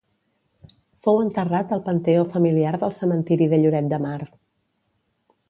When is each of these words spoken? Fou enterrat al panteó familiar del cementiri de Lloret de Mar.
Fou 1.03 1.19
enterrat 1.25 1.73
al 1.77 1.83
panteó 1.89 2.23
familiar 2.31 2.73
del 2.85 2.97
cementiri 3.01 3.51
de 3.53 3.61
Lloret 3.63 3.93
de 3.95 4.03
Mar. 4.09 4.19